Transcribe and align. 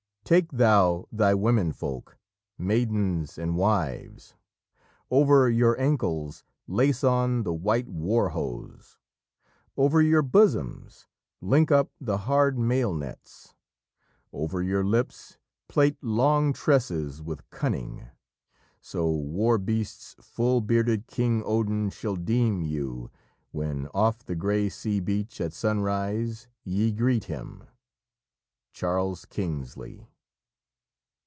"Take 0.23 0.53
thou 0.53 1.09
thy 1.11 1.33
women 1.33 1.73
folk, 1.73 2.17
Maidens 2.57 3.37
and 3.37 3.57
wives; 3.57 4.33
Over 5.09 5.49
your 5.49 5.77
ankles 5.77 6.45
Lace 6.67 7.03
on 7.03 7.43
the 7.43 7.51
white 7.51 7.89
war 7.89 8.29
hose; 8.29 8.97
Over 9.75 10.01
your 10.01 10.21
bosoms 10.21 11.05
Link 11.41 11.69
up 11.69 11.91
the 11.99 12.19
hard 12.19 12.57
mail 12.57 12.93
nets; 12.93 13.55
Over 14.31 14.63
your 14.63 14.85
lips 14.85 15.37
Plait 15.67 16.01
long 16.01 16.53
tresses 16.53 17.21
with 17.21 17.49
cunning; 17.49 18.07
So 18.79 19.11
war 19.11 19.57
beasts 19.57 20.15
full 20.21 20.61
bearded 20.61 21.07
King 21.07 21.43
Odin 21.45 21.89
shall 21.89 22.15
deem 22.15 22.61
you, 22.61 23.11
When 23.51 23.87
off 23.87 24.23
the 24.23 24.35
grey 24.35 24.69
sea 24.69 25.01
beach 25.01 25.41
At 25.41 25.51
sunrise 25.51 26.47
ye 26.63 26.93
greet 26.93 27.25
him." 27.25 27.65
Charles 28.71 29.25
Kingsley. 29.25 30.07